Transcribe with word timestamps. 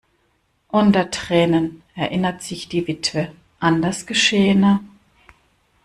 Unter 0.69 1.11
Tränen 1.11 1.83
erinnert 1.93 2.41
sich 2.41 2.67
die 2.67 2.87
Witwe 2.87 3.31
an 3.59 3.83
das 3.83 4.07
Geschehene. 4.07 4.79